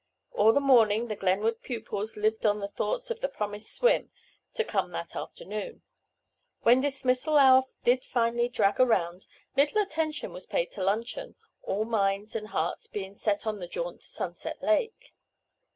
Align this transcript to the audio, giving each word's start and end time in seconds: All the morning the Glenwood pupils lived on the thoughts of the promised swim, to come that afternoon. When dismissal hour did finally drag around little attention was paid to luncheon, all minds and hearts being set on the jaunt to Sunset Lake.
All 0.31 0.51
the 0.51 0.59
morning 0.59 1.09
the 1.09 1.15
Glenwood 1.15 1.61
pupils 1.61 2.17
lived 2.17 2.43
on 2.43 2.59
the 2.59 2.67
thoughts 2.67 3.11
of 3.11 3.19
the 3.19 3.29
promised 3.29 3.71
swim, 3.71 4.09
to 4.55 4.63
come 4.63 4.89
that 4.93 5.15
afternoon. 5.15 5.83
When 6.63 6.79
dismissal 6.79 7.37
hour 7.37 7.61
did 7.83 8.03
finally 8.03 8.49
drag 8.49 8.79
around 8.79 9.27
little 9.55 9.79
attention 9.79 10.33
was 10.33 10.47
paid 10.47 10.71
to 10.71 10.81
luncheon, 10.83 11.35
all 11.61 11.85
minds 11.85 12.35
and 12.35 12.47
hearts 12.47 12.87
being 12.87 13.13
set 13.13 13.45
on 13.45 13.59
the 13.59 13.67
jaunt 13.67 14.01
to 14.01 14.07
Sunset 14.07 14.63
Lake. 14.63 15.13